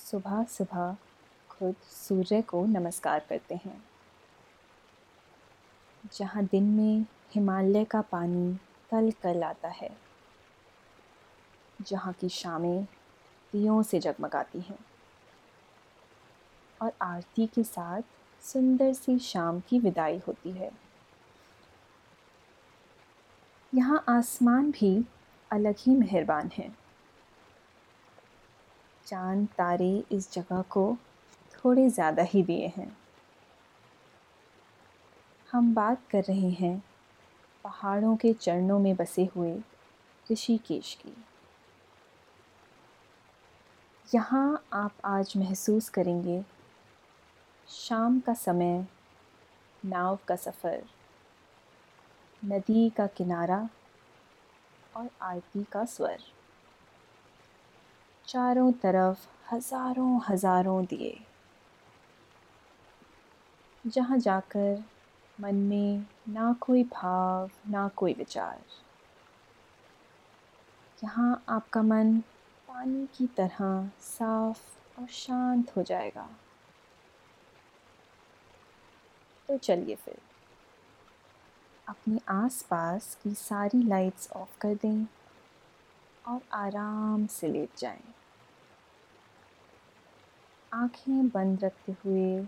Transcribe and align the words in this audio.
सुबह 0.00 0.44
सुबह 0.44 0.96
खुद 1.50 1.74
सूर्य 1.82 2.42
को 2.42 2.64
नमस्कार 2.66 3.20
करते 3.28 3.54
हैं। 3.54 3.82
जहाँ 6.12 6.44
दिन 6.44 6.64
में 6.64 7.04
हिमालय 7.34 7.84
का 7.84 8.00
पानी 8.00 8.54
कल 8.90 9.10
कल 9.22 9.42
आता 9.42 9.68
है, 9.68 9.90
जहाँ 11.80 12.12
की 12.12 12.28
शामें 12.28 12.84
दियों 13.52 13.82
से 13.82 14.00
जगमगाती 14.00 14.60
हैं। 14.60 14.78
और 16.82 16.92
आरती 17.02 17.46
के 17.46 17.64
साथ 17.64 18.02
सुंदर 18.42 18.92
सी 18.92 19.18
शाम 19.18 19.60
की 19.60 19.78
विदाई 19.78 20.18
होती 20.18 20.50
है। 20.50 20.70
यहाँ 23.74 24.04
आसमान 24.08 24.70
भी 24.70 25.04
अलग 25.50 25.74
ही 25.78 25.96
मेहरबान 25.96 26.50
है। 26.58 26.89
चाँद 29.10 29.46
तारे 29.58 30.04
इस 30.12 30.32
जगह 30.32 30.60
को 30.62 30.82
थोड़े 31.54 31.88
ज़्यादा 31.90 32.22
ही 32.22 32.42
दिए 32.42 32.66
हैं। 32.66 32.96
हम 35.52 35.74
बात 35.74 36.02
कर 36.10 36.24
रहे 36.24 36.50
हैं 36.50 36.82
पहाड़ों 37.64 38.16
के 38.16 38.32
चरणों 38.32 38.78
में 38.78 38.94
बसे 38.96 39.24
हुए 39.36 39.52
ऋषिकेश 40.32 40.94
की। 41.02 41.16
यहाँ 44.14 44.64
आप 44.72 44.94
आज 45.04 45.32
महसूस 45.36 45.88
करेंगे 45.88 46.42
शाम 47.68 48.20
का 48.20 48.34
समय, 48.34 48.86
नाव 49.84 50.18
का 50.28 50.36
सफ़र, 50.36 50.82
नदी 52.44 52.90
का 52.90 53.06
किनारा 53.06 53.68
और 54.96 55.10
आरती 55.22 55.64
का 55.72 55.84
स्वर। 55.84 56.18
चारों 58.30 58.72
तरफ़ 58.72 59.26
हज़ारों 59.52 60.20
हज़ारों 60.28 60.84
दिए। 60.84 61.18
जहाँ 63.84 64.18
जाकर 64.18 64.82
मन 65.40 65.54
में 65.54 66.04
ना 66.28 66.52
कोई 66.60 66.84
भाव, 66.84 67.50
ना 67.68 67.86
कोई 67.88 68.12
विचार। 68.12 68.60
यहाँ 71.04 71.42
आपका 71.48 71.82
मन 71.82 72.18
पानी 72.68 73.06
की 73.16 73.26
तरह 73.26 73.90
साफ़ 74.00 75.00
और 75.00 75.06
शांत 75.06 75.76
हो 75.76 75.82
जाएगा। 75.82 76.28
तो 79.48 79.56
चलिए 79.58 79.94
फिर। 79.94 80.18
अपने 81.86 82.20
आसपास 82.28 83.14
की 83.22 83.34
सारी 83.34 83.82
लाइट्स 83.82 84.30
ऑफ़ 84.32 84.58
कर 84.60 84.74
दें 84.74 85.04
और 86.24 86.40
आराम 86.54 87.26
से 87.26 87.48
लेट 87.48 87.78
जाएँ। 87.78 88.02
आँखें 90.72 91.28
बंद 91.28 91.64
रखते 91.64 91.92
हुए 92.04 92.40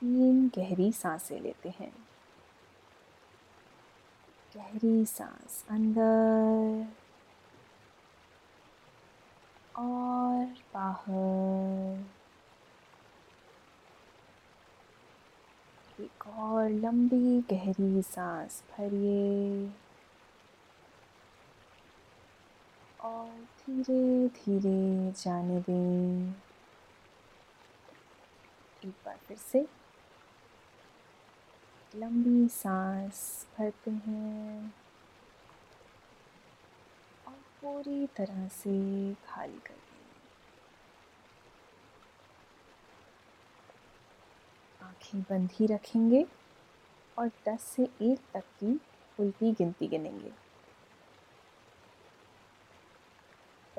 तीन 0.00 0.48
गहरी 0.56 0.90
साँसें 0.92 1.40
लेते 1.40 1.68
हैं। 1.78 1.92
गहरी 4.56 5.04
सांस 5.06 5.64
अंदर 5.70 6.86
और 9.78 10.44
बाहर। 10.74 12.04
एक 16.00 16.26
और 16.28 16.68
लंबी 16.70 17.40
गहरी 17.50 18.02
सांस 18.02 18.62
भरिए 18.70 19.68
और 23.04 23.28
धीरे 23.60 24.28
धीरे 24.36 25.12
जाने 25.22 25.60
दें। 25.60 26.47
एक 28.84 28.94
बार 29.04 29.16
फिर 29.26 29.36
से 29.36 29.66
लंबी 31.94 32.48
सांस 32.48 33.20
भरते 33.58 33.90
हैं 33.90 34.74
और 37.26 37.34
पूरी 37.60 38.06
तरह 38.16 38.46
से 38.48 38.72
खाली 39.26 39.58
कर 39.66 39.76
आँखें 44.80 45.20
बंद 45.20 45.50
ही 45.52 45.66
रखेंगे 45.66 46.24
और 47.16 47.30
10 47.48 47.60
से 47.66 47.88
1 48.02 48.18
तक 48.34 48.44
की 48.60 48.78
उल्टी 49.18 49.52
गिनती 49.52 49.86
गिनेंगे। 49.88 50.30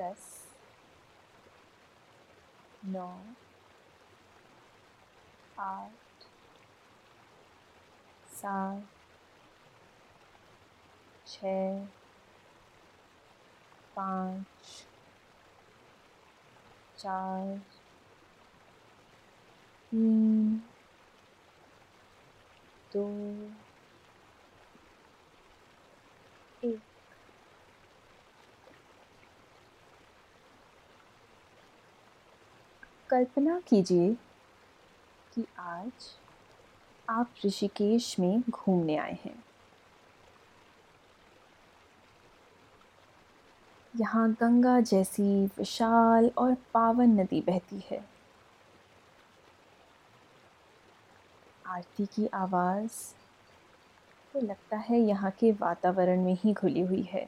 दस, 0.00 0.26
नौ 2.84 3.08
आठ 5.60 6.24
सात 8.30 8.82
छ 11.26 11.44
पाँच 13.96 14.84
चार 16.96 17.58
तीन 19.92 20.60
दो 22.92 23.04
कल्पना 33.10 33.58
कीजिए 33.68 34.14
कि 35.40 35.46
आज 35.58 36.08
आप 37.08 37.34
ऋषिकेश 37.44 38.18
में 38.20 38.42
घूमने 38.50 38.96
आए 38.96 39.16
हैं। 39.24 39.44
यहाँ 43.94 44.30
गंगा 44.32 44.80
जैसी 44.80 45.46
विशाल 45.58 46.30
और 46.38 46.54
पावन 46.74 47.20
नदी 47.20 47.40
बहती 47.40 47.82
है। 47.90 48.04
आरती 51.66 52.06
की 52.06 52.26
आवाज़ 52.26 52.92
तो 54.34 54.40
लगता 54.40 54.76
है 54.76 55.00
यहाँ 55.00 55.30
के 55.30 55.52
वातावरण 55.52 56.24
में 56.24 56.36
ही 56.44 56.52
घुली 56.52 56.80
हुई 56.80 57.02
है। 57.02 57.26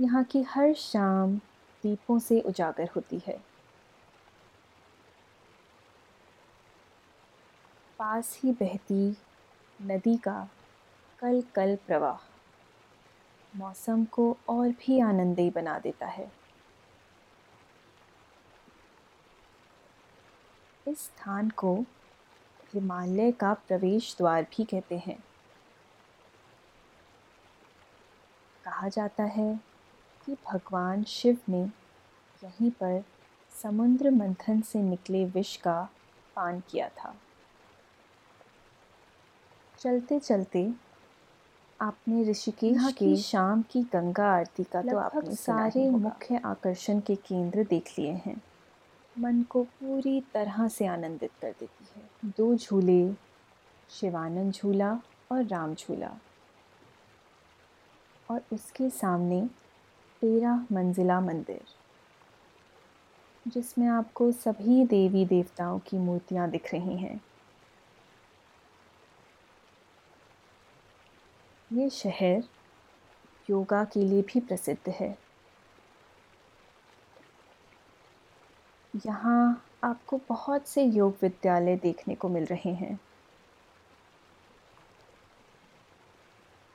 यहाँ 0.00 0.24
की 0.24 0.42
हर 0.42 0.74
शाम 0.74 1.36
दीपों 1.82 2.18
से 2.18 2.40
उजागर 2.40 2.88
होती 2.96 3.22
है। 3.26 3.55
पास 7.98 8.40
ही 8.44 8.52
बहती 8.52 9.16
नदी 9.82 10.16
का 10.16 10.48
कल 11.18 11.42
कल 11.54 11.78
प्रवाह। 11.86 12.18
मौसम 13.56 14.04
को 14.04 14.36
और 14.48 14.68
भी 14.68 15.00
आनंदी 15.00 15.50
बना 15.50 15.78
देता 15.78 16.06
है। 16.06 16.32
इस 20.88 21.00
स्थान 21.00 21.50
को 21.50 21.84
हिमालय 22.74 23.32
का 23.32 23.54
प्रवेश 23.54 24.14
द्वार 24.18 24.42
भी 24.42 24.64
कहते 24.64 24.98
हैं। 24.98 25.24
कहा 28.64 28.88
जाता 28.88 29.24
है 29.24 29.60
कि 30.26 30.36
भगवान 30.52 31.04
शिव 31.04 31.38
ने 31.48 31.62
यहीं 32.44 32.70
पर 32.70 33.04
समुद्र 33.62 34.10
मंथन 34.10 34.60
से 34.60 34.82
निकले 34.82 35.24
विष 35.24 35.56
का 35.56 35.88
पान 36.36 36.60
किया 36.60 36.88
था। 36.88 37.14
चलते 39.78 40.18
चलते 40.18 40.72
आपने 41.80 42.22
ऋषिकेश 42.24 42.92
की 42.92 43.16
शाम 43.16 43.62
की 43.62 43.82
गंगा 43.82 44.26
आरती 44.34 44.64
का 44.64 44.82
तो 44.82 44.96
आपने 44.98 45.34
सारे 45.36 45.88
मुख्य 45.90 46.40
आकर्षण 46.44 47.00
के 47.00 47.14
केंद्र 47.16 47.64
देख 47.64 47.92
लिए 47.98 48.12
हैं। 48.26 48.40
मन 49.16 49.42
को 49.42 49.62
पूरी 49.64 50.20
तरह 50.34 50.68
से 50.68 50.86
आनंदित 50.86 51.30
कर 51.42 51.52
देती 51.60 51.86
है। 51.96 52.32
दो 52.38 52.54
झूले 52.56 53.12
शिवानंद 53.90 54.52
झूला 54.52 54.92
और 55.32 55.44
राम 55.44 55.74
झूला। 55.74 56.16
और 58.30 58.42
उसके 58.52 58.90
सामने 58.90 59.40
तेरह 60.22 60.66
मंजिला 60.72 61.20
मंदिर 61.20 61.60
जिसमें 63.46 63.86
आपको 63.88 64.32
सभी 64.32 64.84
देवी 64.86 65.24
देवताओं 65.26 65.78
की 65.78 65.98
मूर्तियाँ 65.98 66.50
दिख 66.50 66.72
रही 66.74 66.96
हैं। 66.96 67.20
ये 71.76 71.88
शहर 71.90 72.44
योगा 73.50 73.84
के 73.84 74.00
लिए 74.00 74.22
भी 74.22 74.40
प्रसिद्ध 74.40 74.88
है। 74.88 75.16
यहाँ 79.06 79.64
आपको 79.84 80.20
बहुत 80.28 80.68
से 80.68 80.82
योग 80.82 81.16
विद्यालय 81.22 81.76
देखने 81.76 82.14
को 82.14 82.28
मिल 82.28 82.44
रहे 82.44 82.72
हैं। 82.74 82.98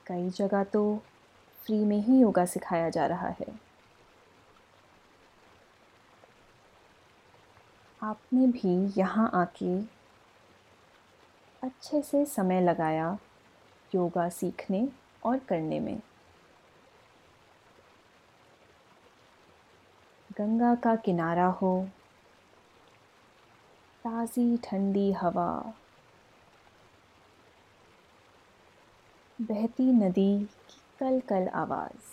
कई 0.06 0.30
जगह 0.30 0.64
तो 0.64 0.84
फ्री 1.64 1.84
में 1.84 1.98
ही 2.02 2.20
योगा 2.20 2.44
सिखाया 2.44 2.88
जा 2.90 3.06
रहा 3.06 3.28
है। 3.40 3.46
आपने 8.02 8.46
भी 8.46 8.76
यहाँ 8.98 9.30
आके 9.34 9.76
अच्छे 11.62 12.02
से 12.02 12.24
समय 12.26 12.60
लगाया 12.60 13.18
योगा 13.94 14.28
सीखने 14.28 14.88
और 15.24 15.38
करने 15.38 15.80
में। 15.80 16.00
गंगा 20.38 20.74
का 20.74 20.94
किनारा 20.96 21.46
हो, 21.46 21.88
ताज़ी 24.04 24.56
ठंडी 24.64 25.12
हवा, 25.12 25.74
बहती 29.38 29.92
नदी 29.92 30.44
की 30.68 30.80
कल 31.00 31.20
कल 31.20 31.48
आवाज़। 31.48 32.10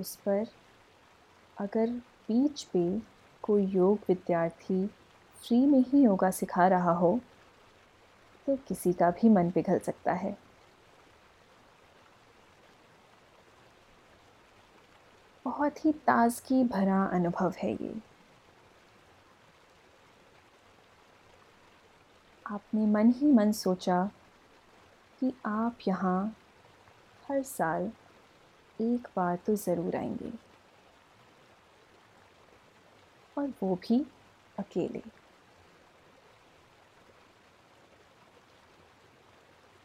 उस 0.00 0.16
पर 0.16 0.46
अगर 1.56 1.90
बीच 2.28 2.62
पे 2.64 2.82
कोई 3.42 3.64
योग 3.66 3.98
विद्यार्थी 4.08 4.86
फ्री 5.36 5.64
में 5.66 5.80
ही 5.80 6.02
योगा 6.02 6.30
सिखा 6.30 6.66
रहा 6.68 6.92
हो 6.92 7.20
तो 8.46 8.56
किसी 8.68 8.92
का 8.92 9.10
भी 9.10 9.28
मन 9.28 9.50
पिघल 9.50 9.78
सकता 9.78 10.12
है। 10.12 10.36
बहुत 15.44 15.84
ही 15.84 15.92
ताजगी 16.06 16.62
भरा 16.64 17.02
अनुभव 17.06 17.54
है 17.58 17.72
ये। 17.72 17.94
आपने 22.46 22.86
मन 22.86 23.10
ही 23.10 23.32
मन 23.32 23.52
सोचा 23.52 24.04
कि 25.20 25.32
आप 25.46 25.78
यहाँ 25.88 26.36
हर 27.28 27.42
साल 27.42 27.90
एक 28.78 29.08
बार 29.16 29.36
तो 29.36 29.54
ज़रूर 29.56 29.96
आएँगे। 29.96 30.32
और 33.36 33.52
वो 33.62 33.74
भी 33.82 34.04
अकेले। 34.58 35.02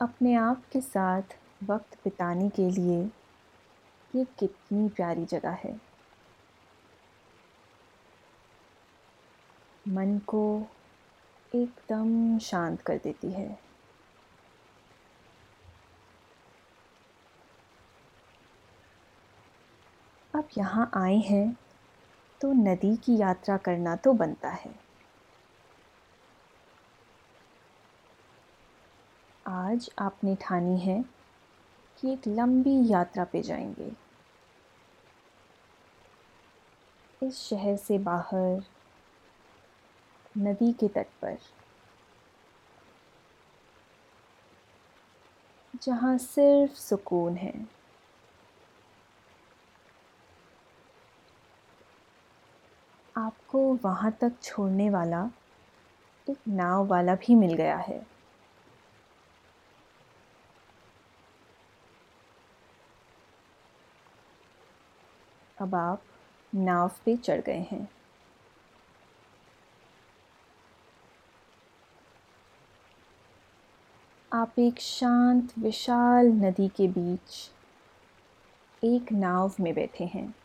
अपने 0.01 0.33
आप 0.35 0.63
के 0.71 0.81
साथ 0.81 1.35
वक्त 1.63 1.95
बिताने 2.03 2.49
के 2.49 2.69
लिए 2.71 2.99
ये 4.15 4.25
कितनी 4.39 4.89
प्यारी 4.89 5.25
जगह 5.25 5.49
है। 5.49 5.73
मन 9.87 10.17
को 10.27 10.67
एकदम 11.55 12.39
शांत 12.39 12.81
कर 12.81 12.97
देती 12.97 13.31
है। 13.31 13.59
अब 20.35 20.47
यहाँ 20.57 20.91
आए 20.95 21.17
हैं 21.17 21.57
तो 22.41 22.51
नदी 22.53 22.95
की 22.97 23.17
यात्रा 23.17 23.57
करना 23.57 23.95
तो 23.95 24.13
बनता 24.13 24.49
है। 24.49 24.90
आज 29.53 29.89
आपने 29.99 30.35
ठानी 30.35 30.79
है 30.79 31.05
कि 32.01 32.13
एक 32.13 32.21
लंबी 32.27 32.91
यात्रा 32.91 33.23
पे 33.23 33.41
जाएँगे। 33.41 33.91
इस 37.27 37.37
शहर 37.37 37.77
से 37.77 37.97
बाहर, 37.97 38.63
नदी 40.37 40.73
के 40.73 40.87
तट 40.87 41.07
पर, 41.21 41.37
जहाँ 45.83 46.17
सिर्फ़ 46.17 46.73
सुकून 46.73 47.35
है। 47.35 47.67
आपको 53.17 53.79
वहाँ 53.83 54.11
तक 54.11 54.31
छोड़ने 54.43 54.89
वाला 54.89 55.29
एक 56.29 56.37
नाव 56.47 56.85
वाला 56.85 57.15
भी 57.15 57.35
मिल 57.35 57.53
गया 57.53 57.77
है। 57.77 58.10
अब 65.61 65.75
आप 65.75 66.03
नाव 66.55 66.91
पे 67.05 67.17
चढ़ 67.17 67.41
गए 67.41 67.67
हैं। 67.71 67.91
आप 74.33 74.59
एक 74.59 74.79
शांत, 74.79 75.53
विशाल 75.59 76.25
नदी 76.25 76.67
के 76.67 76.87
बीच 76.87 77.51
एक 78.83 79.11
नाव 79.11 79.51
में 79.59 79.73
बैठे 79.73 80.03
हैं। 80.03 80.35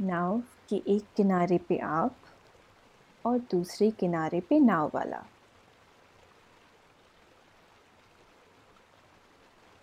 नाव 0.00 0.42
के 0.68 0.76
एक 0.76 1.04
किनारे 1.16 1.58
पे 1.58 1.78
आप 1.78 2.16
और 3.26 3.38
दूसरे 3.38 3.90
किनारे 3.90 4.40
पे 4.40 4.60
नाव 4.60 4.90
वाला। 4.94 5.24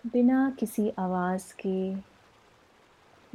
बिना 0.06 0.50
किसी 0.50 0.92
आवाज़ 0.98 1.54
के 1.60 1.94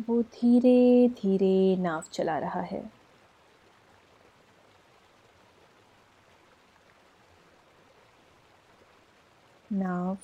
वो 0.04 0.22
धीरे 0.22 1.10
धीरे 1.10 1.76
नाव 1.76 2.04
चला 2.12 2.38
रहा 2.40 2.62
है। 2.62 2.92
नाव 9.74 10.18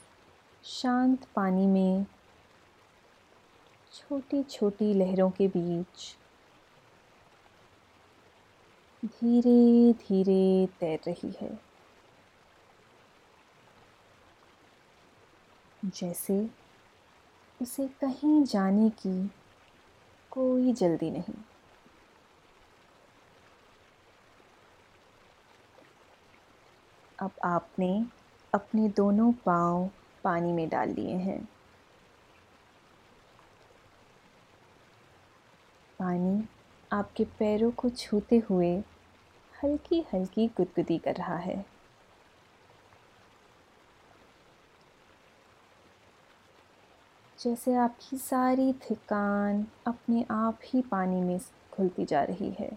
शांत 0.64 1.26
पानी 1.36 1.68
में 1.68 2.06
छोटी 3.94 4.44
छोटी 4.44 4.94
लहरों 4.94 5.30
के 5.30 5.48
बीच 5.48 6.18
धीरे 9.06 9.94
धीरे 9.94 10.68
तैर 10.80 11.00
रही 11.08 11.32
है। 11.42 11.71
जैसे 15.86 16.50
उसे 17.62 17.88
कहीं 17.88 18.44
जाने 18.44 18.90
की 18.90 19.32
कोई 20.32 20.74
जल्दी 20.74 21.12
नहीं। 21.12 21.34
अब 27.20 27.32
आपने 27.44 28.06
अपने 28.54 28.90
दोनों 28.90 29.34
पाँव 29.34 29.90
पानी 30.24 30.54
में 30.54 30.70
डाल 30.70 30.90
लिए 30.90 31.16
हैं। 31.16 31.48
पानी 36.00 36.48
आपके 36.92 37.26
पैरों 37.26 37.72
को 37.72 37.90
छूते 37.90 38.38
हुए 38.38 38.84
हल्की 39.64 40.06
हल्की 40.14 40.48
गुदगुदी 40.48 40.98
कर 40.98 41.16
रहा 41.16 41.36
है। 41.36 41.66
जैसे 47.42 47.74
आपकी 47.76 48.18
सारी 48.18 48.74
थकान 48.74 49.66
अपने 49.88 50.26
आप 50.32 50.60
ही 50.66 50.82
पानी 50.82 51.22
में 51.22 51.38
घुलती 51.78 52.06
जा 52.06 52.24
रही 52.24 52.52
है। 52.60 52.72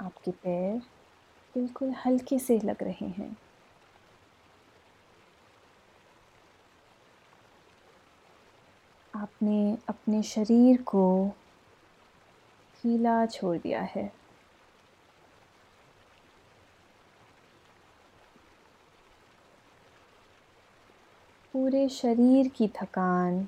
आपके 0.00 0.30
पैर 0.30 0.78
बिल्कुल 1.54 1.94
हल्के 2.06 2.38
से 2.38 2.58
लग 2.58 2.82
रहे 2.82 3.08
हैं। 3.08 3.36
आपने 9.16 9.78
अपने 9.88 10.22
शरीर 10.22 10.82
को 10.82 11.28
ढीला 12.76 13.26
छोड़ 13.26 13.56
दिया 13.58 13.82
है। 13.82 14.23
पूरे 21.64 21.88
शरीर 21.88 22.48
की 22.48 22.68
थकान 22.68 23.44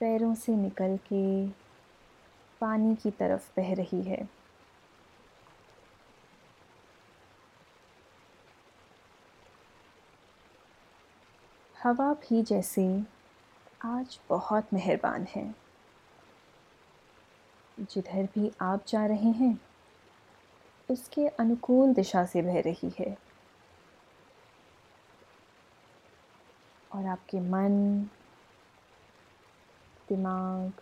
पैरों 0.00 0.34
से 0.34 0.56
निकल 0.56 0.96
के 0.96 1.48
पानी 2.60 2.94
की 2.94 3.10
तरफ़ 3.10 3.50
बह 3.56 3.74
रही 3.74 4.02
है। 4.02 4.28
हवा 11.82 12.14
भी 12.14 12.42
जैसे 12.42 13.02
आज 13.84 14.20
बहुत 14.28 14.66
मेहरबान 14.72 15.26
है। 15.36 15.54
जिधर 17.80 18.28
भी 18.34 18.52
आप 18.60 18.84
जा 18.88 19.06
रहे 19.06 19.30
हैं, 19.30 19.60
उसके 20.90 21.28
अनुकूल 21.28 21.94
दिशा 21.94 22.24
से 22.24 22.42
बह 22.42 22.60
रही 22.60 22.92
है। 22.98 23.31
और 26.94 27.06
आपके 27.06 27.40
मन, 27.40 28.02
दिमाग 30.08 30.80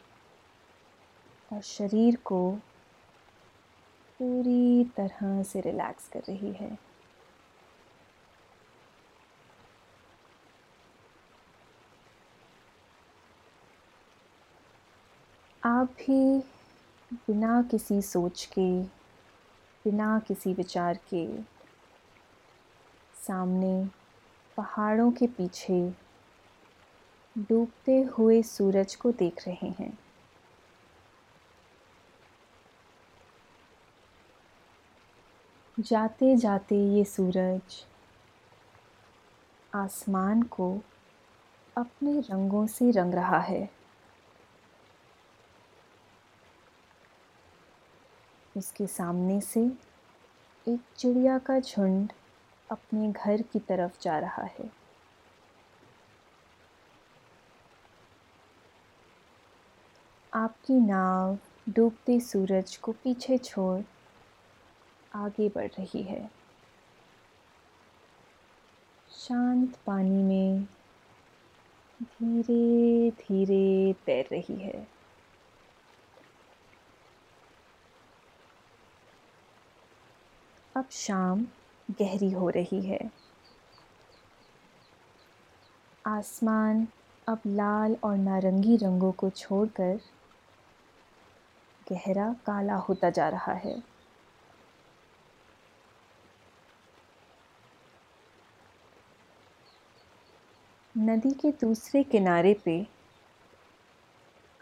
और 1.53 1.61
शरीर 1.61 2.17
को 2.17 2.51
पूरी 4.19 4.85
तरह 4.85 5.43
से 5.43 5.61
रिलैक्स 5.61 6.09
कर 6.09 6.21
रही 6.21 6.53
है। 6.53 6.79
आप 15.65 15.87
भी 15.87 16.39
बिना 17.15 17.63
किसी 17.63 18.03
सोच 18.03 18.45
के, 18.45 18.83
बिना 19.85 20.19
किसी 20.19 20.55
विचार 20.55 20.99
के 21.15 21.27
सामने 23.27 24.00
पहाड़ों 24.61 25.13
के 25.13 25.27
पीछे 25.27 25.93
डूबते 27.39 28.03
हुए 28.03 28.43
सूरज 28.43 28.95
को 28.95 29.13
देख 29.13 29.49
रहे 29.49 29.69
हैं। 29.69 29.99
जाते 35.81 36.37
जाते 36.37 36.77
ये 36.77 37.05
सूरज 37.05 37.87
आसमान 39.75 40.43
को 40.43 40.81
अपने 41.77 42.21
रंगों 42.21 42.67
से 42.67 42.91
रंग 42.91 43.15
रहा 43.15 43.39
है। 43.39 43.71
उसके 48.57 48.87
सामने 48.87 49.41
से 49.41 49.67
एक 50.69 50.81
चिड़िया 50.97 51.39
का 51.39 51.61
झुंड 51.61 52.13
अपने 52.71 53.11
घर 53.13 53.43
की 53.43 53.59
तरफ़ 53.59 53.99
जा 54.03 54.19
रहा 54.19 54.43
है। 54.43 54.71
आपकी 60.33 60.75
नाव 60.81 61.39
डूबते 61.69 62.19
सूरज 62.21 62.77
को 62.77 62.93
पीछे 62.93 63.39
छोड़ 63.39 63.83
आगे 65.15 65.49
बढ़ 65.49 65.71
रही 65.79 66.03
है। 66.03 66.31
शांत 69.11 69.77
पानी 69.87 70.23
में 70.23 70.67
धीरे 72.01 73.11
धीरे 73.11 73.93
तैर 74.07 74.29
रही 74.33 74.59
है। 74.61 74.87
अब 80.77 80.89
शाम 80.93 81.47
गहरी 81.91 82.31
हो 82.31 82.49
रही 82.49 82.81
है। 82.83 83.11
आसमान 86.07 86.87
अब 87.29 87.41
लाल 87.47 87.97
और 88.05 88.17
नारंगी 88.17 88.77
रंगों 88.77 89.13
को 89.13 89.31
छोड़कर 89.31 90.01
गहरा 91.93 92.33
काला 92.47 92.75
होता 92.75 93.11
जा 93.11 93.29
रहा 93.29 93.53
है। 93.53 93.83
नदी 100.99 101.31
के 101.31 101.51
दूसरे 101.51 102.03
किनारे 102.03 102.55
पे 102.65 102.87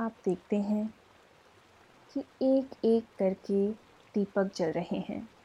आप 0.01 0.17
देखते 0.25 0.57
हैं 0.57 0.95
कि 2.15 2.21
एक 2.43 2.71
एक 2.85 3.05
करके 3.19 3.69
दीपक 4.15 4.51
जल 4.57 4.73
रहे 4.73 4.99
हैं। 4.99 5.38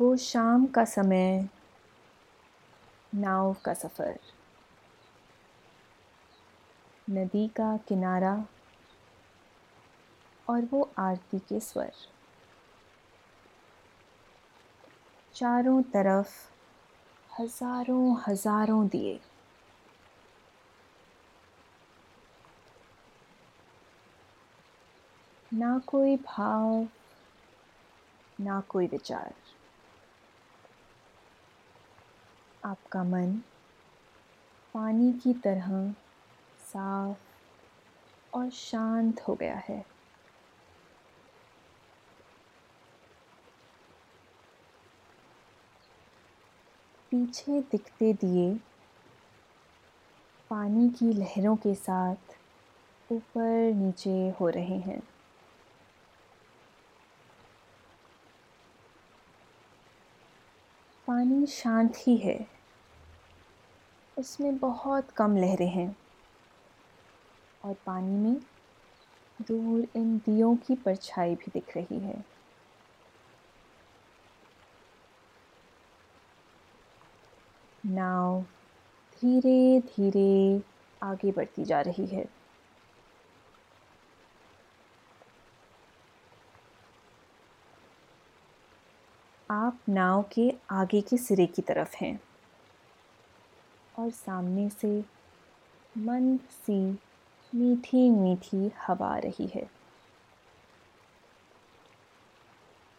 वो 0.00 0.16
शाम 0.16 0.66
का 0.66 0.84
समय, 0.84 1.48
नाव 3.14 3.56
का 3.64 3.74
सफ़र। 3.74 4.18
नदी 7.10 7.46
का 7.48 7.76
किनारा 7.76 8.32
और 10.48 10.68
वो 10.72 10.90
आरती 10.98 11.38
के 11.38 11.60
स्वर। 11.60 11.92
चारों 15.34 15.82
तरफ़ 15.82 16.32
हज़ारों 17.40 18.16
हज़ारों 18.28 18.88
दिए। 18.88 19.20
ना 25.54 25.78
कोई 25.86 26.16
भाव, 26.16 26.86
ना 28.40 28.60
कोई 28.60 28.86
विचार। 28.86 29.32
आपका 32.64 33.04
मन 33.04 33.32
पानी 34.74 35.12
की 35.12 35.32
तरह 35.34 35.94
साफ़ 36.58 37.18
और 38.36 38.50
शांत 38.50 39.20
हो 39.20 39.34
गया 39.34 39.56
है। 39.68 39.84
पीछे 47.10 47.60
दिखते 47.60 48.12
दिए 48.12 48.60
पानी 50.50 50.88
की 50.88 51.12
लहरों 51.12 51.56
के 51.56 51.74
साथ 51.74 52.36
ऊपर 53.12 53.72
नीचे 53.74 54.28
हो 54.40 54.48
रहे 54.48 54.78
हैं। 54.80 55.02
पानी 61.10 61.46
शांत 61.46 61.92
ही 61.96 62.16
है। 62.16 62.46
उसमें 64.18 64.58
बहुत 64.58 65.10
कम 65.10 65.36
लहरें 65.36 65.68
हैं। 65.68 65.96
और 67.64 67.74
पानी 67.74 68.16
में 68.16 68.40
दूर 69.40 69.88
इन 69.96 70.18
दियों 70.18 70.56
की 70.56 70.74
परछाई 70.74 71.34
भी 71.34 71.50
दिख 71.54 71.76
रही 71.76 71.98
है। 71.98 72.24
नाव 77.86 78.42
धीरे 79.12 79.80
धीरे 79.80 80.62
आगे 81.02 81.32
बढ़ती 81.32 81.64
जा 81.64 81.80
रही 81.80 82.06
है। 82.06 82.39
आप 89.50 89.78
नाव 89.88 90.24
के 90.32 90.54
आगे 90.70 91.00
के 91.00 91.16
सिरे 91.16 91.46
की 91.46 91.62
तरफ़ 91.62 91.96
हैं। 91.96 92.20
और 93.98 94.10
सामने 94.10 94.70
से 94.70 95.04
मन 95.98 96.36
सी 96.36 96.98
मीठी 97.54 98.10
मीठी 98.10 98.72
हवा 98.86 99.06
आ 99.06 99.18
रही 99.18 99.46
है। 99.46 99.70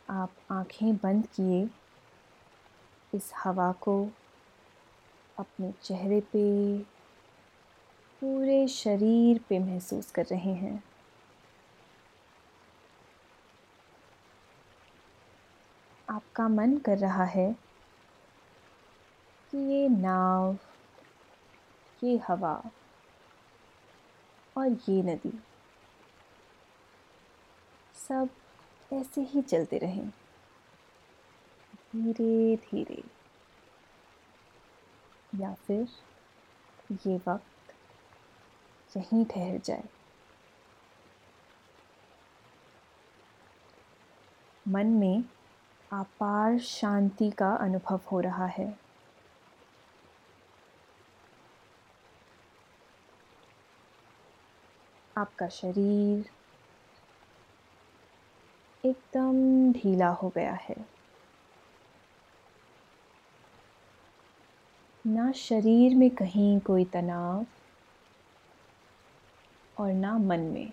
आप 0.09 0.31
आँखें 0.51 0.95
बंद 0.95 1.27
किए 1.27 1.69
इस 3.15 3.31
हवा 3.43 3.71
को 3.71 4.09
अपने 5.37 5.73
चेहरे 5.83 6.21
पे, 6.21 6.77
पूरे 8.21 8.67
शरीर 8.67 9.41
पे 9.49 9.59
महसूस 9.59 10.11
कर 10.11 10.25
रहे 10.25 10.53
हैं। 10.53 10.83
आपका 16.31 16.47
मन 16.47 16.77
कर 16.77 16.97
रहा 16.97 17.23
है 17.23 17.51
कि 19.51 19.57
ये 19.57 19.87
नाव, 19.89 20.57
ये 22.03 22.15
हवा 22.27 22.53
और 24.57 24.67
ये 24.89 25.01
नदी 25.03 25.31
सब 27.93 28.29
ऐसे 28.93 29.21
ही 29.21 29.41
चलते 29.41 29.77
रहें। 29.77 30.07
धीरे 31.91 32.55
धीरे 32.63 33.03
या 35.35 35.53
फिर 35.53 35.87
ये 37.07 37.17
वक्त 37.27 37.73
यहीं 38.97 39.25
ठहर 39.25 39.57
जाए। 39.57 39.83
मन 44.67 44.87
में 44.95 45.23
अपार 45.93 46.57
शांति 46.59 47.29
का 47.31 47.55
अनुभव 47.55 47.99
हो 48.11 48.19
रहा 48.19 48.45
है। 48.45 48.79
आपका 55.17 55.47
शरीर 55.47 56.29
एकदम 58.85 59.71
ढीला 59.73 60.09
हो 60.09 60.29
गया 60.35 60.53
है। 60.53 60.75
ना 65.07 65.31
शरीर 65.31 65.95
में 65.95 66.09
कहीं 66.09 66.59
कोई 66.59 66.85
तनाव 66.85 67.45
और 69.77 69.93
ना 69.93 70.17
मन 70.17 70.39
में। 70.39 70.71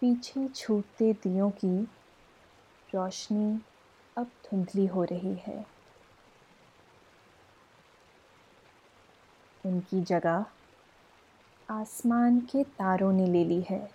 पीछे 0.00 0.48
छूटते 0.48 1.12
दियों 1.12 1.50
की 1.50 1.82
रोशनी 2.94 3.60
अब 4.18 4.26
धुंधली 4.26 4.86
हो 4.86 5.04
रही 5.04 5.34
है। 5.34 5.66
उनकी 9.66 10.00
जगह 10.02 10.44
आसमान 11.70 12.40
के 12.40 12.64
तारों 12.64 13.12
ने 13.12 13.26
ले 13.26 13.44
ली 13.44 13.60
है। 13.62 13.90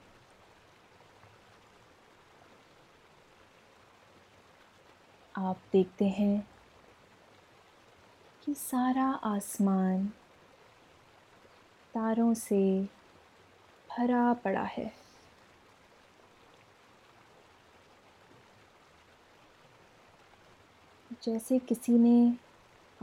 आप 5.37 5.57
देखते 5.73 6.05
हैं 6.05 6.47
कि 8.45 8.53
सारा 8.53 9.07
आसमान 9.23 10.07
तारों 11.93 12.33
से 12.33 12.83
भरा 13.89 14.33
पड़ा 14.33 14.63
है। 14.63 15.04
जैसे 21.25 21.59
किसी 21.59 21.91
ने 21.91 22.37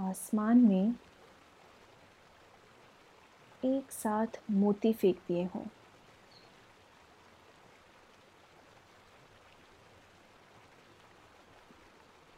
आसमान 0.00 0.59
में 0.59 0.95
एक 3.64 3.93
साथ 3.93 4.26
मोती 4.50 4.93
फेंक 4.93 5.17
दिए 5.29 5.45
हों। 5.45 5.64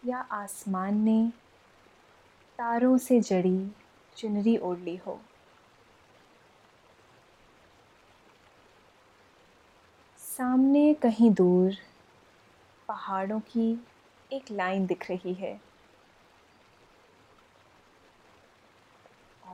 या 0.06 0.18
आसमान 0.18 0.94
ने 0.94 1.32
तारों 2.58 2.98
से 2.98 3.20
जड़ी 3.20 3.70
चुनरी 4.16 4.56
ओढ़ 4.56 4.78
ली 4.78 4.96
हो। 4.96 5.20
सामने 10.18 10.94
कहीं 10.94 11.30
दूर 11.30 11.74
पहाड़ों 12.88 13.40
की 13.40 13.86
एक 14.32 14.50
लाइन 14.50 14.86
दिख 14.86 15.10
रही 15.10 15.34
है। 15.34 15.73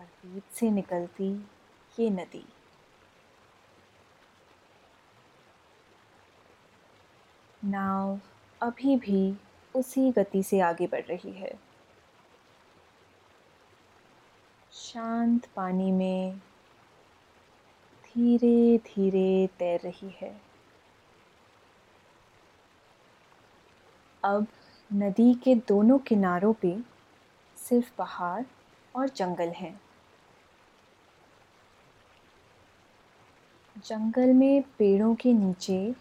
और 0.00 0.07
बीच 0.07 0.42
से 0.52 0.71
निकलती 0.71 1.47
ये 1.99 2.11
नदी। 2.11 2.45
नाव 7.64 8.21
अभी 8.62 8.97
भी 8.97 9.38
उसी 9.75 10.12
गति 10.12 10.42
से 10.42 10.61
आगे 10.61 10.87
बढ़ 10.87 11.04
रही 11.04 11.33
है। 11.33 11.52
शांत 14.73 15.47
पानी 15.57 15.92
में 15.92 16.38
धीरे 18.04 18.78
धीरे 18.78 19.47
तैर 19.59 19.80
रही 19.80 20.11
है। 20.21 20.40
अब 24.25 24.47
नदी 24.92 25.35
के 25.35 25.54
दोनों 25.54 25.99
किनारों 25.99 26.52
पे 26.52 26.78
सिर्फ़ 27.57 27.92
पहाड़ 27.99 28.42
और 28.97 29.09
जंगल 29.09 29.49
हैं। 29.49 29.80
जंगल 33.87 34.33
में 34.33 34.63
पेड़ों 34.63 35.15
के 35.15 35.33
नीचे 35.33 35.93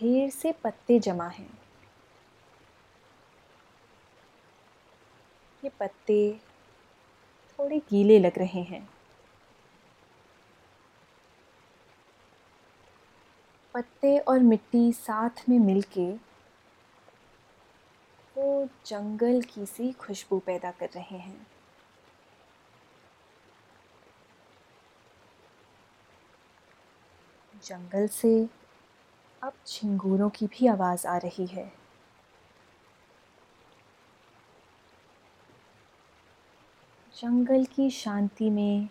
ढेर 0.00 0.30
से 0.30 0.52
पत्ते 0.52 0.98
जमा 0.98 1.26
हैं। 1.28 1.58
ये 5.64 5.70
पत्ते 5.80 6.40
थोड़े 7.52 7.78
गीले 7.78 8.18
लग 8.18 8.38
रहे 8.38 8.62
हैं। 8.62 8.88
पत्ते 13.74 14.18
और 14.18 14.38
मिट्टी 14.38 14.92
साथ 14.92 15.48
में 15.48 15.58
मिलके 15.58 16.12
वो 18.36 18.68
जंगल 18.86 19.42
की 19.42 19.66
सी 19.66 19.92
खुशबू 19.92 20.38
पैदा 20.38 20.70
कर 20.70 20.86
रहे 20.86 21.18
हैं। 21.18 21.46
जंगल 27.64 28.06
से 28.08 28.48
अब 29.42 29.52
झिंगूरों 29.68 30.30
की 30.30 30.46
भी 30.46 30.66
आवाज़ 30.66 31.06
आ 31.06 31.16
रही 31.16 31.46
है। 31.46 31.72
जंगल 37.16 37.64
की 37.64 37.90
शांति 37.90 38.50
में 38.50 38.88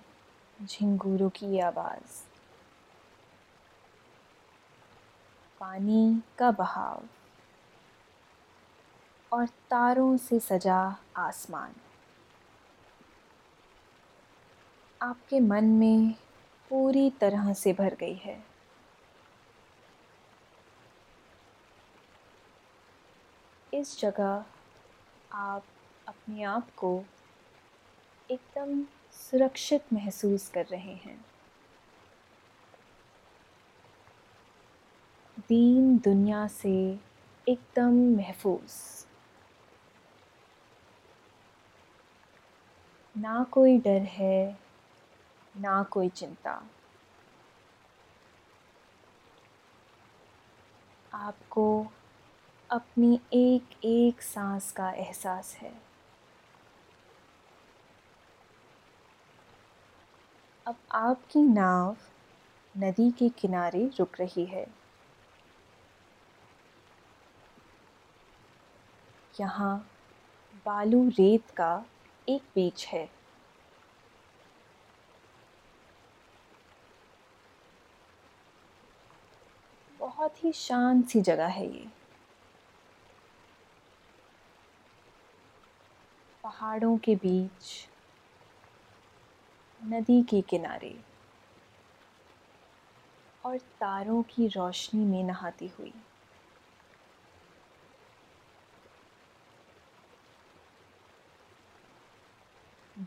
झिंगूरों 0.63 1.29
की 1.29 1.59
आवाज़। 1.59 2.23
पानी 5.59 6.21
का 6.37 6.51
बहाव 6.51 7.03
और 9.33 9.45
तारों 9.45 10.17
से 10.17 10.39
सजा 10.39 10.97
आसमान। 11.17 11.73
आपके 15.01 15.39
मन 15.39 15.65
में 15.65 16.13
पूरी 16.69 17.09
तरह 17.09 17.53
से 17.53 17.73
भर 17.73 17.95
गई 17.99 18.15
है। 18.15 18.48
इस 23.73 23.99
जगह 23.99 24.45
आप 25.33 25.63
अपने 26.07 26.43
आप 26.43 26.67
को 26.77 27.03
एकदम 28.31 28.83
सुरक्षित 29.11 29.93
महसूस 29.93 30.49
कर 30.49 30.65
रहे 30.65 30.93
हैं। 30.93 31.25
दीन 35.39 35.97
दुनिया 35.97 36.47
से 36.47 36.99
एकदम 37.49 38.17
महफूज। 38.17 39.05
ना 43.17 43.43
कोई 43.43 43.77
डर 43.77 44.01
है, 44.01 44.59
ना 45.57 45.83
कोई 45.83 46.09
चिंता। 46.09 46.63
आपको 51.13 51.87
अपनी 52.71 53.19
एक 53.33 53.85
एक 53.85 54.21
सांस 54.21 54.71
का 54.71 54.89
एहसास 54.91 55.53
है। 55.55 55.71
अब 60.65 60.75
आपकी 60.91 61.41
नाव 61.43 61.95
नदी 62.75 63.09
के 63.11 63.29
किनारे 63.29 63.85
रुक 63.99 64.19
रही 64.19 64.45
है। 64.45 64.65
यहाँ 69.39 69.77
बालू 70.65 71.07
रेत 71.09 71.49
का 71.51 71.73
एक 72.29 72.41
बीच 72.55 72.87
है। 72.87 73.07
बहुत 79.99 80.43
ही 80.43 80.51
शांत 80.51 81.07
सी 81.07 81.21
जगह 81.21 81.47
है 81.47 81.67
ये। 81.67 81.87
पहाड़ों 86.49 86.97
के 86.97 87.15
बीच, 87.15 87.89
नदी 89.81 90.21
के 90.23 90.41
किनारे 90.41 90.99
और 93.45 93.57
तारों 93.57 94.23
की 94.23 94.47
रोशनी 94.47 95.05
में 95.05 95.23
नहाती 95.23 95.67
हुई। 95.67 95.93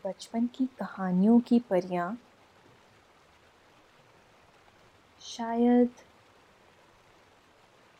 बचपन 0.05 0.47
की 0.47 0.65
कहानियों 0.65 1.39
की 1.39 1.59
परियाँ 1.59 2.17
शायद 5.21 5.89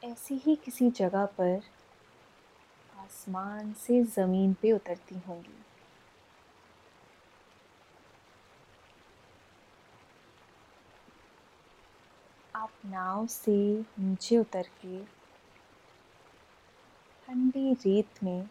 ऐसी 0.04 0.36
ही 0.36 0.56
किसी 0.56 0.90
जगह 0.92 1.26
पर 1.26 1.62
आसमान 3.24 3.72
से 3.74 4.02
ज़मीन 4.04 4.54
पे 4.54 4.72
उतरती 4.72 5.16
होंगी। 5.28 5.54
आप 12.56 12.72
नाव 12.86 13.26
से 13.28 13.56
नीचे 14.00 14.38
उतर 14.38 14.68
के 14.82 15.04
ठंडी 17.28 17.74
रेत 17.86 18.24
में 18.24 18.50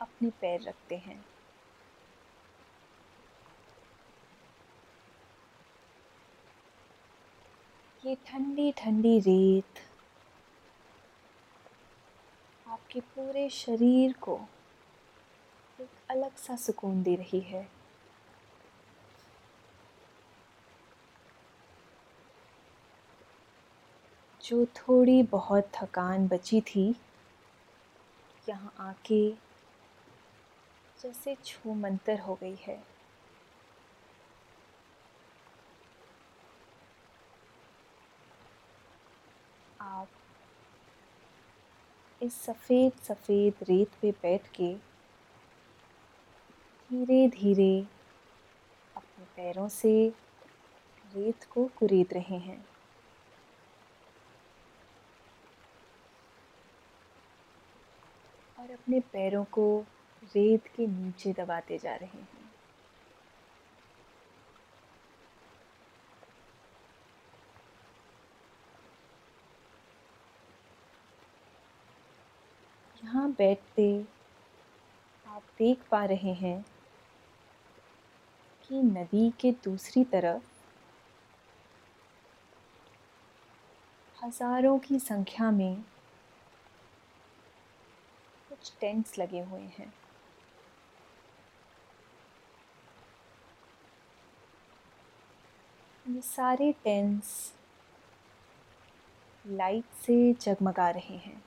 अपने 0.00 0.30
पैर 0.40 0.62
रखते 0.62 0.96
हैं। 0.96 1.24
ये 8.02 8.16
ठंडी 8.26 8.72
ठंडी 8.78 9.18
रेत 9.20 9.87
आपके 12.88 13.00
पूरे 13.14 13.48
शरीर 13.50 14.12
को 14.20 14.34
एक 15.80 15.88
अलग 16.10 16.36
सा 16.36 16.54
सुकून 16.56 17.02
दे 17.02 17.14
रही 17.16 17.40
है। 17.40 17.62
जो 24.40 24.64
थोड़ी 24.76 25.22
बहुत 25.22 25.68
थकान 25.74 26.26
बची 26.28 26.60
थी, 26.60 26.88
यहाँ 28.48 28.72
आके 28.80 29.20
जैसे 31.02 31.36
छू 31.44 31.74
मंतर 31.74 32.20
हो 32.20 32.38
गई 32.40 32.56
है 32.60 32.82
आप 39.80 40.08
इस 42.20 42.34
सफ़ेद 42.42 42.92
सफ़ेद 43.04 43.62
रेत 43.62 43.94
पे 44.02 44.10
बैठ 44.22 44.46
के 44.54 44.74
धीरे 46.90 47.28
धीरे 47.30 47.72
अपने 48.96 49.24
पैरों 49.36 49.68
से 49.70 49.92
रेत 51.14 51.44
को 51.44 51.64
कुरेद 51.76 52.12
रहे 52.12 52.38
हैं। 52.38 52.64
और 58.58 58.70
अपने 58.70 59.00
पैरों 59.12 59.44
को 59.52 59.66
रेत 60.34 60.66
के 60.76 60.86
नीचे 60.86 61.32
दबाते 61.32 61.78
जा 61.78 61.94
रहे 61.96 62.18
हैं 62.18 62.50
यहाँ 73.04 73.27
बैठते 73.38 73.84
आप 75.26 75.42
देख 75.58 75.82
पा 75.90 76.04
रहे 76.04 76.32
हैं 76.34 76.64
कि 78.64 78.82
नदी 78.82 79.30
के 79.40 79.52
दूसरी 79.64 80.04
तरफ़ 80.04 80.42
हज़ारों 84.16 84.78
की 84.78 84.98
संख्या 84.98 85.50
में 85.50 85.82
कुछ 88.48 88.72
टेंट्स 88.80 89.18
लगे 89.18 89.40
हुए 89.40 89.60
हैं। 89.78 89.92
ये 96.06 96.20
सारे 96.20 96.72
टेंट्स 96.84 97.52
लाइट 99.44 99.84
से 100.02 100.32
जगमगा 100.40 100.88
रहे 100.90 101.16
हैं। 101.16 101.42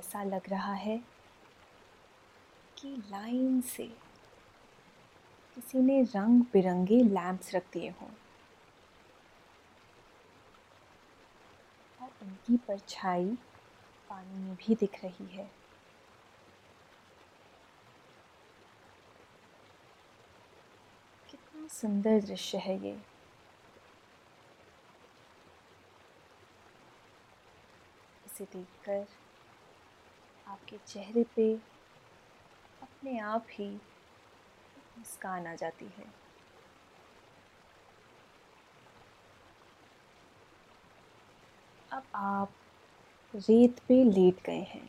ऐसा 0.00 0.22
लग 0.22 0.48
रहा 0.48 0.72
है 0.72 0.98
कि 2.78 3.02
लाइन 3.08 3.60
से 3.60 3.86
किसी 5.54 5.78
ने 5.78 6.02
रंग 6.02 6.42
बिरंगे 6.52 7.02
लैंप्स 7.02 7.54
रख 7.54 7.72
दिए 7.72 7.90
हों। 7.90 8.08
और 12.02 12.10
उनकी 12.22 12.56
परछाई 12.56 13.38
पानी 14.08 14.34
में 14.34 14.54
भी 14.54 14.74
दिख 14.74 15.04
रही 15.04 15.26
है। 15.26 15.50
कितना 21.30 21.68
सुंदर 21.68 22.20
दृश्य 22.20 22.58
है 22.58 22.82
ये। 22.82 22.98
इसे 28.26 28.44
देखकर 28.44 29.19
आपके 30.50 30.76
चेहरे 30.86 31.24
पे 31.36 31.52
अपने 32.82 33.18
आप 33.18 33.46
ही 33.50 33.68
मुस्कान 34.98 35.46
आ 35.46 35.54
जाती 35.54 35.84
है। 35.84 36.04
अब 41.92 42.02
आप 42.14 42.52
रेत 43.34 43.78
पे 43.78 44.02
लेट 44.04 44.42
गए 44.46 44.62
हैं। 44.68 44.88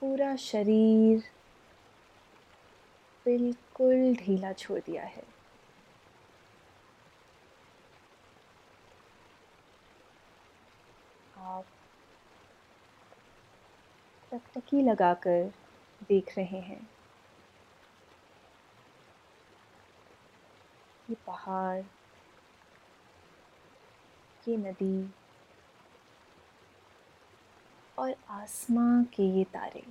पूरा 0.00 0.34
शरीर 0.36 1.22
बिल्कुल 3.26 4.14
ढीला 4.16 4.52
छोड़ 4.52 4.80
दिया 4.80 5.04
है। 5.04 5.33
आप 11.44 11.64
टकटकी 14.32 14.82
लगाकर 14.82 15.52
देख 16.08 16.32
रहे 16.38 16.60
हैं। 16.60 16.80
ये 21.10 21.16
पहाड़, 21.26 21.82
ये 24.48 24.56
नदी 24.56 25.10
और 27.98 28.14
आसमां 28.30 29.04
के 29.04 29.22
ये 29.22 29.44
तारे। 29.44 29.84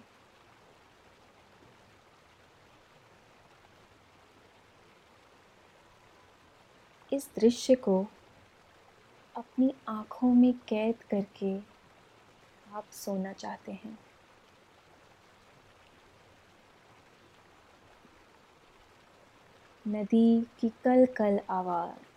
इस 7.14 7.30
दृश्य 7.36 7.76
को 7.76 8.06
अपनी 9.36 9.74
आँखों 9.88 10.34
में 10.34 10.54
कैद 10.54 11.04
करके 11.04 11.60
आप 12.74 12.86
सोना 12.92 13.34
चाहते 13.34 13.72
हैं। 13.72 13.98
नदी 19.88 20.48
की 20.60 20.70
कल 20.70 21.06
कल 21.06 21.40
आवाज़। 21.50 22.14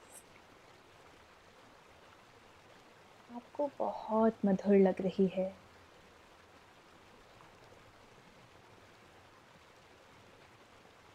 आपको 3.36 3.70
बहुत 3.78 4.36
मधुर 4.46 4.76
लग 4.76 5.00
रही 5.00 5.26
है। 5.26 5.54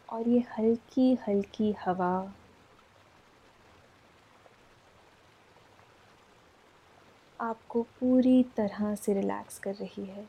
और 0.10 0.28
ये 0.28 0.40
हल्की 0.40 1.14
हल्की 1.28 1.72
हवा 1.72 2.34
आपको 7.41 7.82
पूरी 7.84 8.43
तरह 8.58 8.93
से 8.95 9.13
रिलैक्स 9.13 9.60
कर 9.60 9.73
रही 9.73 10.06
है। 10.06 10.25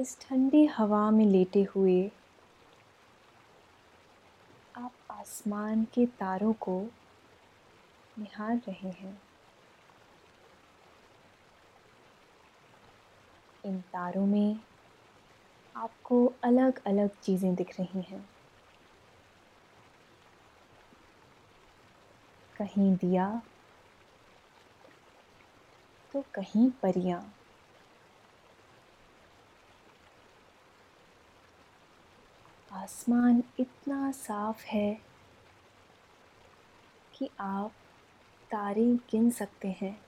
इस 0.00 0.18
ठंडी 0.20 0.64
हवा 0.66 1.10
में 1.10 1.24
लेटे 1.26 1.62
हुए 1.62 2.10
आप 4.76 4.92
आसमान 5.10 5.84
के 5.84 6.06
तारों 6.06 6.52
को 6.52 6.80
निहार 8.18 8.56
रहे 8.56 8.90
हैं। 8.90 9.20
इन 13.64 13.80
तारों 13.80 14.26
में 14.26 14.60
आपको 15.76 16.26
अलग 16.44 16.82
अलग 16.86 17.10
चीज़ें 17.22 17.54
दिख 17.54 17.80
रही 17.80 18.02
हैं। 18.02 18.33
कहीं 22.58 22.96
दिया 22.96 23.42
तो 26.12 26.24
कहीं 26.34 26.70
परियाँ। 26.70 27.34
आसमान 32.72 33.42
इतना 33.60 34.10
साफ़ 34.12 34.64
है 34.64 35.00
कि 37.14 37.30
आप 37.40 37.72
तारे 38.50 38.84
गिन 39.10 39.30
सकते 39.30 39.68
हैं। 39.68 40.00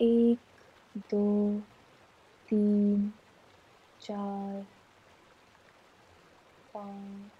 एक, 0.00 0.38
दो, 0.96 1.60
तीन, 2.48 3.12
चार, 4.00 4.66
पाँच 6.74 7.33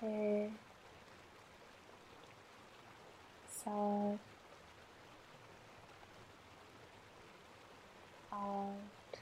छः 0.00 0.50
सात 3.50 4.18
आठ 8.34 9.18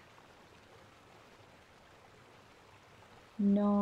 नौ 3.49 3.73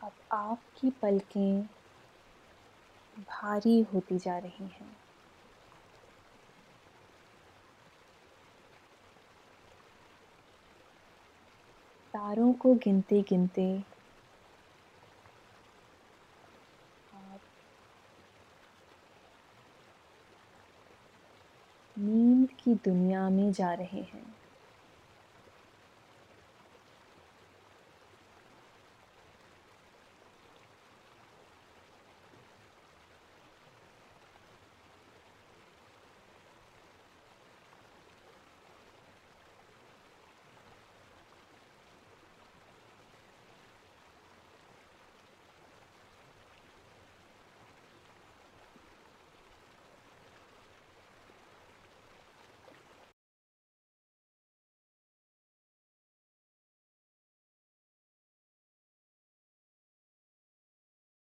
अब 0.00 0.12
आपकी 0.32 0.90
पलकें 1.02 1.68
भारी 3.18 3.80
होती 3.82 4.18
जा 4.18 4.38
रही 4.38 4.68
हैं। 4.68 4.96
तारों 12.14 12.52
को 12.54 12.74
गिनते 12.74 13.22
गिनते 13.22 13.62
नींद 21.96 22.52
की 22.60 22.74
दुनिया 22.74 23.28
में 23.30 23.52
जा 23.52 23.72
रहे 23.74 24.02
हैं। 24.02 24.43